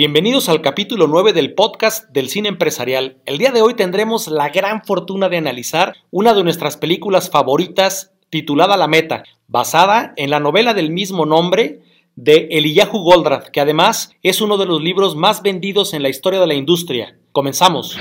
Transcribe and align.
Bienvenidos 0.00 0.48
al 0.48 0.62
capítulo 0.62 1.08
9 1.08 1.34
del 1.34 1.52
podcast 1.52 2.08
del 2.08 2.30
cine 2.30 2.48
empresarial. 2.48 3.18
El 3.26 3.36
día 3.36 3.52
de 3.52 3.60
hoy 3.60 3.74
tendremos 3.74 4.28
la 4.28 4.48
gran 4.48 4.82
fortuna 4.82 5.28
de 5.28 5.36
analizar 5.36 5.94
una 6.10 6.32
de 6.32 6.42
nuestras 6.42 6.78
películas 6.78 7.28
favoritas 7.28 8.10
titulada 8.30 8.78
La 8.78 8.88
Meta, 8.88 9.24
basada 9.46 10.14
en 10.16 10.30
la 10.30 10.40
novela 10.40 10.72
del 10.72 10.90
mismo 10.90 11.26
nombre 11.26 11.82
de 12.16 12.48
Eliyahu 12.50 13.02
Goldratt, 13.02 13.50
que 13.50 13.60
además 13.60 14.16
es 14.22 14.40
uno 14.40 14.56
de 14.56 14.64
los 14.64 14.80
libros 14.80 15.16
más 15.16 15.42
vendidos 15.42 15.92
en 15.92 16.02
la 16.02 16.08
historia 16.08 16.40
de 16.40 16.46
la 16.46 16.54
industria. 16.54 17.18
Comenzamos. 17.32 17.98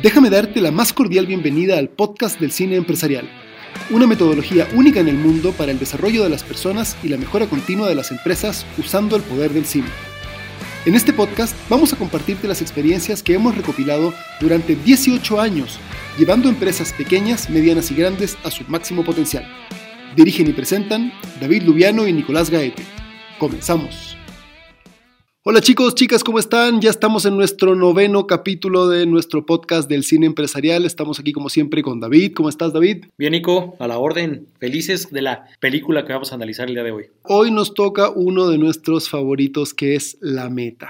Déjame 0.00 0.30
darte 0.30 0.62
la 0.62 0.70
más 0.70 0.94
cordial 0.94 1.26
bienvenida 1.26 1.76
al 1.76 1.90
podcast 1.90 2.40
del 2.40 2.52
cine 2.52 2.76
empresarial 2.76 3.43
una 3.90 4.06
metodología 4.06 4.68
única 4.74 5.00
en 5.00 5.08
el 5.08 5.16
mundo 5.16 5.52
para 5.52 5.72
el 5.72 5.78
desarrollo 5.78 6.22
de 6.22 6.30
las 6.30 6.42
personas 6.42 6.96
y 7.02 7.08
la 7.08 7.16
mejora 7.16 7.46
continua 7.46 7.88
de 7.88 7.94
las 7.94 8.10
empresas 8.10 8.64
usando 8.78 9.16
el 9.16 9.22
poder 9.22 9.52
del 9.52 9.66
cine. 9.66 9.88
En 10.86 10.94
este 10.94 11.12
podcast 11.12 11.56
vamos 11.68 11.92
a 11.92 11.96
compartirte 11.96 12.46
las 12.46 12.60
experiencias 12.60 13.22
que 13.22 13.34
hemos 13.34 13.56
recopilado 13.56 14.12
durante 14.40 14.76
18 14.76 15.40
años, 15.40 15.78
llevando 16.18 16.48
empresas 16.48 16.92
pequeñas, 16.92 17.48
medianas 17.48 17.90
y 17.90 17.94
grandes 17.94 18.36
a 18.44 18.50
su 18.50 18.64
máximo 18.68 19.04
potencial. 19.04 19.46
Dirigen 20.14 20.48
y 20.48 20.52
presentan 20.52 21.12
David 21.40 21.62
Lubiano 21.62 22.06
y 22.06 22.12
Nicolás 22.12 22.50
Gaete. 22.50 22.84
Comenzamos. 23.38 24.13
Hola 25.46 25.60
chicos, 25.60 25.94
chicas, 25.94 26.24
¿cómo 26.24 26.38
están? 26.38 26.80
Ya 26.80 26.88
estamos 26.88 27.26
en 27.26 27.36
nuestro 27.36 27.74
noveno 27.74 28.26
capítulo 28.26 28.88
de 28.88 29.04
nuestro 29.04 29.44
podcast 29.44 29.90
del 29.90 30.02
cine 30.02 30.24
empresarial. 30.24 30.86
Estamos 30.86 31.20
aquí 31.20 31.32
como 31.32 31.50
siempre 31.50 31.82
con 31.82 32.00
David. 32.00 32.32
¿Cómo 32.32 32.48
estás, 32.48 32.72
David? 32.72 33.04
Bien, 33.18 33.32
Nico, 33.32 33.76
a 33.78 33.86
la 33.86 33.98
orden. 33.98 34.46
Felices 34.58 35.10
de 35.10 35.20
la 35.20 35.44
película 35.60 36.06
que 36.06 36.14
vamos 36.14 36.32
a 36.32 36.36
analizar 36.36 36.68
el 36.68 36.74
día 36.76 36.82
de 36.82 36.92
hoy. 36.92 37.04
Hoy 37.24 37.50
nos 37.50 37.74
toca 37.74 38.08
uno 38.08 38.48
de 38.48 38.56
nuestros 38.56 39.10
favoritos 39.10 39.74
que 39.74 39.96
es 39.96 40.16
La 40.22 40.48
Meta, 40.48 40.88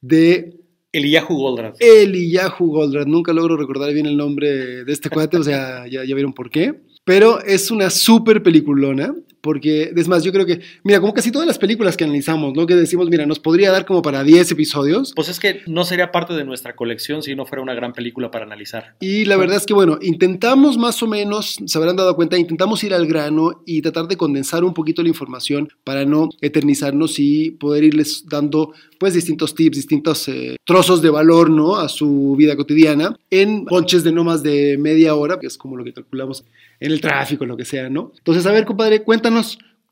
de 0.00 0.56
Eliyahu 0.92 1.36
Goldratt. 1.36 1.76
Eliyahu 1.78 2.68
Goldratt. 2.68 3.06
Nunca 3.06 3.34
logro 3.34 3.58
recordar 3.58 3.92
bien 3.92 4.06
el 4.06 4.16
nombre 4.16 4.82
de 4.82 4.92
este 4.94 5.10
cuate, 5.10 5.36
o 5.36 5.44
sea, 5.44 5.86
ya, 5.90 6.06
ya 6.06 6.14
vieron 6.14 6.32
por 6.32 6.48
qué. 6.48 6.80
Pero 7.04 7.42
es 7.42 7.70
una 7.70 7.90
súper 7.90 8.42
peliculona, 8.42 9.14
porque 9.40 9.92
es 9.94 10.08
más, 10.08 10.22
yo 10.24 10.32
creo 10.32 10.46
que, 10.46 10.60
mira, 10.84 11.00
como 11.00 11.14
casi 11.14 11.30
todas 11.30 11.46
las 11.46 11.58
películas 11.58 11.96
que 11.96 12.04
analizamos, 12.04 12.54
¿no? 12.54 12.66
Que 12.66 12.74
decimos, 12.74 13.08
mira, 13.08 13.26
nos 13.26 13.38
podría 13.38 13.70
dar 13.70 13.86
como 13.86 14.02
para 14.02 14.22
10 14.22 14.52
episodios. 14.52 15.12
Pues 15.14 15.28
es 15.28 15.40
que 15.40 15.62
no 15.66 15.84
sería 15.84 16.12
parte 16.12 16.34
de 16.34 16.44
nuestra 16.44 16.76
colección 16.76 17.22
si 17.22 17.34
no 17.34 17.46
fuera 17.46 17.62
una 17.62 17.74
gran 17.74 17.92
película 17.92 18.30
para 18.30 18.44
analizar. 18.44 18.94
Y 19.00 19.24
la 19.24 19.36
verdad 19.36 19.56
es 19.56 19.66
que, 19.66 19.74
bueno, 19.74 19.98
intentamos 20.02 20.76
más 20.76 21.02
o 21.02 21.06
menos, 21.06 21.58
se 21.64 21.78
habrán 21.78 21.96
dado 21.96 22.14
cuenta, 22.16 22.38
intentamos 22.38 22.82
ir 22.84 22.94
al 22.94 23.06
grano 23.06 23.62
y 23.66 23.82
tratar 23.82 24.08
de 24.08 24.16
condensar 24.16 24.64
un 24.64 24.74
poquito 24.74 25.02
la 25.02 25.08
información 25.08 25.72
para 25.84 26.04
no 26.04 26.28
eternizarnos 26.40 27.18
y 27.18 27.52
poder 27.52 27.84
irles 27.84 28.24
dando, 28.28 28.72
pues, 28.98 29.14
distintos 29.14 29.54
tips, 29.54 29.76
distintos 29.76 30.28
eh, 30.28 30.56
trozos 30.64 31.02
de 31.02 31.10
valor, 31.10 31.50
¿no? 31.50 31.76
A 31.76 31.88
su 31.88 32.34
vida 32.36 32.56
cotidiana 32.56 33.16
en 33.30 33.64
ponches 33.64 34.04
de 34.04 34.12
no 34.12 34.24
más 34.24 34.42
de 34.42 34.76
media 34.78 35.14
hora, 35.14 35.38
que 35.38 35.46
es 35.46 35.56
como 35.56 35.76
lo 35.76 35.84
que 35.84 35.92
calculamos 35.92 36.44
en 36.80 36.92
el 36.92 37.00
tráfico, 37.00 37.44
lo 37.44 37.56
que 37.56 37.64
sea, 37.64 37.90
¿no? 37.90 38.12
Entonces, 38.16 38.46
a 38.46 38.52
ver, 38.52 38.64
compadre, 38.64 39.02
cuéntanos 39.02 39.29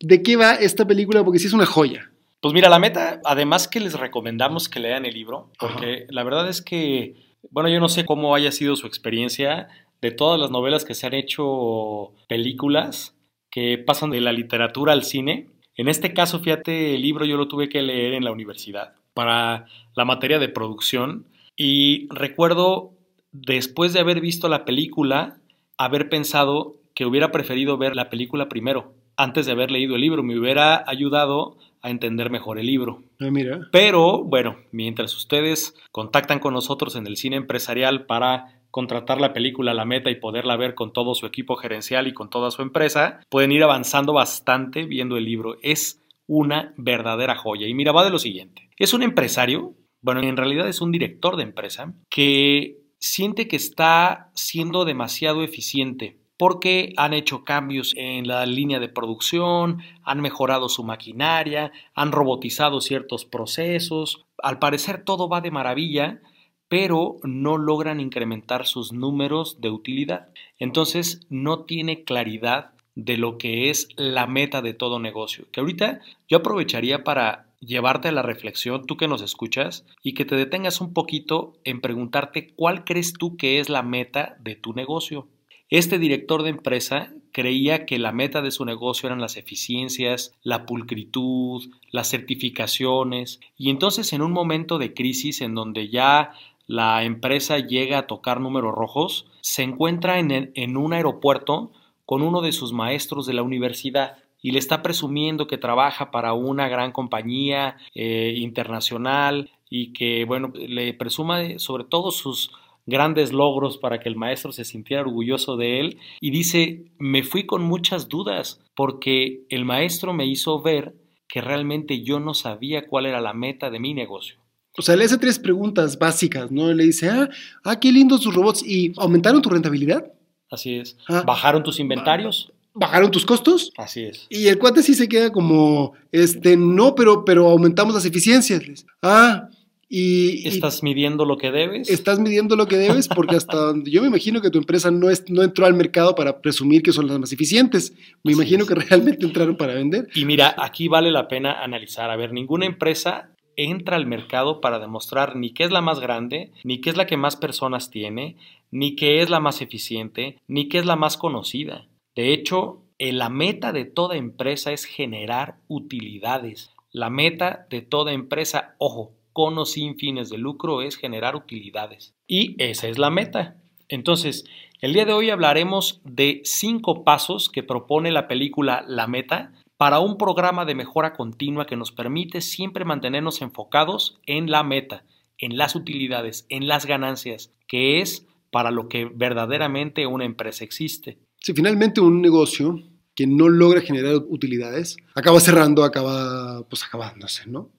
de 0.01 0.23
qué 0.23 0.37
va 0.37 0.55
esta 0.55 0.87
película, 0.87 1.25
porque 1.25 1.39
sí 1.39 1.47
es 1.47 1.53
una 1.53 1.67
joya. 1.67 2.11
Pues 2.41 2.55
mira, 2.55 2.69
la 2.69 2.79
meta, 2.79 3.21
además 3.25 3.67
que 3.67 3.81
les 3.81 3.95
recomendamos 3.95 4.69
que 4.69 4.81
lean 4.81 5.07
el 5.07 5.15
libro, 5.15 5.51
porque 5.59 6.07
la 6.09 6.23
verdad 6.23 6.49
es 6.49 6.63
que, 6.63 7.17
bueno, 7.51 7.69
yo 7.69 7.81
no 7.81 7.89
sé 7.89 8.05
cómo 8.05 8.35
haya 8.35 8.53
sido 8.53 8.77
su 8.77 8.87
experiencia 8.87 9.69
de 10.01 10.13
todas 10.13 10.39
las 10.39 10.51
novelas 10.51 10.85
que 10.85 10.95
se 10.95 11.07
han 11.07 11.15
hecho 11.15 12.13
películas 12.29 13.17
que 13.51 13.79
pasan 13.79 14.11
de 14.11 14.21
la 14.21 14.33
literatura 14.33 14.93
al 14.93 15.03
cine. 15.03 15.49
En 15.75 15.89
este 15.89 16.13
caso, 16.13 16.39
fíjate, 16.39 16.95
el 16.95 17.03
libro 17.03 17.25
yo 17.25 17.37
lo 17.37 17.49
tuve 17.49 17.69
que 17.69 17.83
leer 17.83 18.15
en 18.15 18.25
la 18.25 18.31
universidad 18.31 18.95
para 19.15 19.67
la 19.97 20.05
materia 20.05 20.39
de 20.39 20.49
producción 20.49 21.27
y 21.57 22.07
recuerdo 22.11 22.93
después 23.33 23.93
de 23.93 24.01
haber 24.01 24.21
visto 24.21 24.49
la 24.49 24.65
película 24.65 25.39
haber 25.77 26.09
pensado 26.09 26.77
que 26.95 27.07
hubiera 27.07 27.31
preferido 27.33 27.79
ver 27.79 27.97
la 27.97 28.11
película 28.11 28.49
primero, 28.49 28.95
antes 29.19 29.45
de 29.45 29.53
haber 29.53 29.71
leído 29.71 29.97
el 29.97 30.01
libro. 30.01 30.23
Me 30.23 30.39
hubiera 30.39 30.83
ayudado 30.89 31.59
a 31.83 31.91
entender 31.91 32.31
mejor 32.31 32.59
el 32.59 32.67
libro. 32.67 33.03
Ah, 33.21 33.31
mira. 33.31 33.69
Pero 33.71 34.25
bueno, 34.25 34.57
mientras 34.73 35.15
ustedes 35.15 35.75
contactan 35.93 36.39
con 36.39 36.55
nosotros 36.55 36.97
en 36.97 37.07
el 37.07 37.17
cine 37.17 37.37
empresarial 37.37 38.07
para 38.07 38.63
contratar 38.71 39.21
la 39.21 39.33
película 39.33 39.75
La 39.75 39.85
Meta 39.85 40.11
y 40.11 40.21
poderla 40.21 40.57
ver 40.57 40.75
con 40.75 40.93
todo 40.93 41.15
su 41.15 41.27
equipo 41.27 41.57
gerencial 41.57 42.07
y 42.07 42.15
con 42.15 42.31
toda 42.31 42.51
su 42.51 42.63
empresa, 42.63 43.21
pueden 43.29 43.53
ir 43.53 43.63
avanzando 43.63 44.13
bastante 44.13 44.85
viendo 44.85 45.17
el 45.17 45.25
libro. 45.25 45.57
Es 45.63 46.03
una 46.27 46.75
verdadera 46.77 47.37
joya. 47.37 47.67
Y 47.67 47.75
mira, 47.75 47.93
va 47.93 48.05
de 48.05 48.11
lo 48.11 48.19
siguiente. 48.19 48.71
Es 48.77 48.95
un 48.95 49.03
empresario, 49.03 49.75
bueno, 50.01 50.23
en 50.23 50.37
realidad 50.37 50.69
es 50.69 50.81
un 50.81 50.93
director 50.93 51.37
de 51.37 51.43
empresa, 51.43 51.95
que 52.11 52.79
siente 53.01 53.49
que 53.49 53.57
está 53.57 54.31
siendo 54.35 54.85
demasiado 54.85 55.43
eficiente 55.43 56.19
porque 56.39 56.95
han 56.97 57.13
hecho 57.13 57.45
cambios 57.45 57.93
en 57.97 58.27
la 58.29 58.47
línea 58.47 58.79
de 58.79 58.89
producción, 58.89 59.83
han 60.05 60.21
mejorado 60.21 60.69
su 60.69 60.85
maquinaria, 60.85 61.73
han 61.95 62.13
robotizado 62.13 62.81
ciertos 62.81 63.25
procesos. 63.25 64.25
Al 64.43 64.59
parecer 64.59 65.03
todo 65.05 65.29
va 65.29 65.41
de 65.41 65.51
maravilla, 65.51 66.21
pero 66.69 67.17
no 67.25 67.59
logran 67.59 68.01
incrementar 68.01 68.67
sus 68.67 68.93
números 68.93 69.61
de 69.61 69.71
utilidad. 69.71 70.29
Entonces 70.59 71.27
no 71.29 71.65
tiene 71.65 72.05
claridad 72.05 72.73
de 72.95 73.17
lo 73.17 73.37
que 73.39 73.71
es 73.71 73.89
la 73.97 74.27
meta 74.27 74.63
de 74.63 74.75
todo 74.75 75.01
negocio. 75.01 75.47
Que 75.51 75.61
ahorita 75.61 76.01
yo 76.29 76.39
aprovecharía 76.39 77.05
para 77.05 77.47
llevarte 77.61 78.09
a 78.09 78.13
la 78.13 78.23
reflexión, 78.23 78.87
tú 78.87 78.97
que 78.97 79.09
nos 79.09 79.23
escuchas, 79.23 79.85
y 80.03 80.15
que 80.15 80.25
te 80.25 80.37
detengas 80.37 80.81
un 80.81 80.93
poquito 80.93 81.55
en 81.65 81.81
preguntarte 81.81 82.55
cuál 82.55 82.85
crees 82.85 83.13
tú 83.13 83.37
que 83.37 83.59
es 83.59 83.69
la 83.69 83.83
meta 83.83 84.37
de 84.41 84.55
tu 84.55 84.73
negocio. 84.73 85.27
Este 85.71 85.99
director 85.99 86.43
de 86.43 86.51
empresa 86.51 87.13
creía 87.31 87.85
que 87.85 87.99
la 87.99 88.11
meta 88.11 88.41
de 88.41 88.51
su 88.51 88.65
negocio 88.65 89.07
eran 89.07 89.21
las 89.21 89.37
eficiencias, 89.37 90.35
la 90.43 90.65
pulcritud, 90.65 91.71
las 91.91 92.09
certificaciones, 92.09 93.41
y 93.59 93.69
entonces 93.69 94.13
en 94.15 94.23
un 94.23 94.33
momento 94.33 94.79
de 94.79 94.95
crisis 94.95 95.43
en 95.43 95.55
donde 95.55 95.91
ya 95.91 96.33
la 96.67 97.05
empresa 97.05 97.59
llega 97.59 97.99
a 97.99 98.07
tocar 98.07 98.41
números 98.41 98.75
rojos, 98.75 99.27
se 99.43 99.63
encuentra 99.63 100.19
en, 100.19 100.53
en 100.55 100.77
un 100.77 100.93
aeropuerto 100.95 101.71
con 102.07 102.23
uno 102.23 102.41
de 102.41 102.53
sus 102.53 102.73
maestros 102.73 103.27
de 103.27 103.35
la 103.35 103.43
universidad 103.43 104.17
y 104.41 104.53
le 104.53 104.59
está 104.59 104.83
presumiendo 104.83 105.47
que 105.47 105.59
trabaja 105.59 106.11
para 106.11 106.33
una 106.33 106.69
gran 106.69 106.93
compañía 106.93 107.77
eh, 107.95 108.35
internacional 108.37 109.51
y 109.69 109.93
que, 109.93 110.25
bueno, 110.25 110.53
le 110.55 110.95
presuma 110.95 111.59
sobre 111.59 111.85
todo 111.85 112.11
sus 112.11 112.51
grandes 112.89 113.33
logros 113.33 113.79
para 113.79 114.01
que 114.01 114.09
el 114.09 114.17
maestro 114.17 114.51
se 114.51 114.65
sintiera 114.65 115.03
orgulloso 115.03 115.57
de 115.57 115.79
él 115.81 115.99
y 116.21 116.31
dice, 116.31 116.87
me 116.99 117.23
fui 117.23 117.45
con 117.47 117.63
muchas 117.63 118.09
dudas 118.09 118.61
porque 118.75 119.43
el 119.51 119.65
maestro 119.65 120.13
me 120.13 120.27
hizo 120.27 120.61
ver 120.63 120.95
que 121.29 121.41
realmente 121.43 122.03
yo 122.03 122.19
no 122.19 122.35
sabía 122.35 122.87
cuál 122.89 123.07
era 123.07 123.21
la 123.21 123.35
meta 123.35 123.71
de 123.71 123.79
mi 123.79 123.93
negocio. 123.93 124.37
O 124.77 124.83
sea, 124.83 124.97
le 124.97 125.05
hace 125.05 125.19
tres 125.19 125.39
preguntas 125.39 125.99
básicas, 125.99 126.51
¿no? 126.51 126.73
Le 126.73 126.85
dice, 126.85 127.11
ah, 127.11 127.29
ah 127.65 127.79
qué 127.79 127.93
lindos 127.93 128.23
tus 128.23 128.35
robots. 128.35 128.65
¿Y 128.65 128.93
aumentaron 128.97 129.43
tu 129.43 129.51
rentabilidad? 129.51 130.11
Así 130.51 130.77
es. 130.77 130.97
Ah. 131.09 131.23
¿Bajaron 131.27 131.63
tus 131.63 131.81
inventarios? 131.81 132.51
bajaron 132.79 133.11
tus 133.11 133.27
costos. 133.27 133.73
Así 133.77 134.05
es. 134.05 134.27
Y 134.29 134.47
el 134.47 134.59
cuate 134.59 134.83
sí 134.83 134.95
se 134.95 135.09
queda 135.09 135.31
como, 135.31 135.95
este, 136.13 136.57
no, 136.57 136.95
pero, 136.95 137.25
pero 137.25 137.49
aumentamos 137.49 137.95
las 137.95 138.05
eficiencias. 138.05 138.87
Ah, 139.03 139.49
y... 139.89 140.47
¿Estás 140.47 140.83
midiendo 140.83 141.25
lo 141.25 141.39
que 141.39 141.51
debes? 141.51 141.89
Estás 141.89 142.19
midiendo 142.19 142.57
lo 142.57 142.67
que 142.67 142.77
debes 142.77 143.09
porque 143.09 143.37
hasta 143.37 143.57
donde 143.57 143.91
yo 143.91 144.03
me 144.03 144.09
imagino 144.09 144.41
que 144.41 144.51
tu 144.51 144.59
empresa 144.59 144.91
no, 144.91 145.09
es, 145.09 145.29
no 145.31 145.43
entró 145.43 145.67
al 145.67 145.75
mercado 145.75 146.15
para 146.15 146.41
presumir 146.41 146.83
que 146.83 146.93
son 146.93 147.07
las 147.07 147.19
más 147.19 147.33
eficientes. 147.33 147.95
Me 148.23 148.33
imagino 148.33 148.67
que 148.67 148.75
realmente 148.75 149.25
entraron 149.25 149.57
para 149.57 149.75
vender. 149.75 150.09
Y 150.15 150.25
mira, 150.25 150.55
aquí 150.59 150.89
vale 150.89 151.11
la 151.11 151.29
pena 151.29 151.63
analizar. 151.63 152.11
A 152.11 152.17
ver, 152.17 152.33
ninguna 152.33 152.67
empresa 152.67 153.31
entra 153.57 153.97
al 153.97 154.07
mercado 154.07 154.61
para 154.61 154.79
demostrar 154.79 155.35
ni 155.35 155.53
qué 155.53 155.65
es 155.65 155.71
la 155.71 155.81
más 155.81 156.01
grande, 156.01 156.53
ni 156.65 156.81
qué 156.81 156.91
es 156.91 156.97
la 156.97 157.07
que 157.07 157.17
más 157.17 157.37
personas 157.37 157.91
tiene, 157.91 158.37
ni 158.71 158.95
qué 158.95 159.21
es 159.21 159.31
la 159.31 159.41
más 159.41 159.63
eficiente, 159.63 160.39
ni 160.47 160.69
qué 160.69 160.79
es 160.79 160.87
la 160.87 160.97
más 160.97 161.17
conocida. 161.17 161.89
De 162.15 162.33
hecho, 162.33 162.83
eh, 162.99 163.13
la 163.13 163.31
meta 163.31 163.73
de 163.73 163.85
toda 163.85 164.17
empresa 164.17 164.73
es 164.73 164.85
generar 164.85 165.57
utilidades. 165.67 166.71
La 166.93 167.11
meta 167.11 167.67
de 167.69 167.83
toda 167.83 168.13
empresa, 168.13 168.75
ojo, 168.79 169.18
con 169.39 169.57
o 169.57 169.65
sin 169.65 169.95
fines 169.95 170.31
de 170.31 170.37
lucro, 170.37 170.83
es 170.83 170.97
generar 170.97 171.37
utilidades. 171.37 172.13
Y 172.27 172.61
esa 172.61 172.89
es 172.89 172.99
la 172.99 173.09
meta. 173.09 173.55
Entonces, 173.89 174.45
el 174.81 174.95
día 174.95 175.05
de 175.05 175.13
hoy 175.13 175.31
hablaremos 175.31 176.01
de 176.03 176.41
cinco 176.43 177.05
pasos 177.05 177.49
que 177.49 177.63
propone 177.63 178.11
la 178.11 178.27
película 178.27 178.85
La 178.89 179.07
Meta 179.07 179.53
para 179.77 180.01
un 180.01 180.19
programa 180.19 180.65
de 180.65 180.75
mejora 180.75 181.13
continua 181.13 181.67
que 181.67 181.77
nos 181.77 181.93
permite 181.93 182.41
siempre 182.41 182.85
mantenernos 182.85 183.41
enfocados 183.41 184.19
en 184.27 184.51
la 184.51 184.65
meta, 184.65 185.05
en 185.39 185.57
las 185.57 185.77
utilidades, 185.77 186.45
en 186.49 186.67
las 186.67 186.85
ganancias, 186.85 187.53
que 187.69 188.01
es 188.01 188.27
para 188.51 188.73
lo 188.73 188.89
que 188.89 189.05
verdaderamente 189.05 190.09
una 190.09 190.25
empresa 190.25 190.65
existe. 190.65 191.19
Si 191.41 191.53
finalmente 191.53 192.01
un 192.01 192.21
negocio 192.21 192.83
que 193.15 193.29
no 193.29 193.49
logra 193.49 193.83
generar 193.83 194.17
utilidades 194.17 194.97
acaba 195.15 195.39
cerrando, 195.39 195.85
acaba 195.85 196.65
pues 196.69 196.83
acabándose, 196.83 197.49
¿no? 197.49 197.71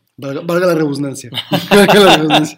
Valga, 1.69 1.99
la 1.99 2.17
redundancia. 2.17 2.57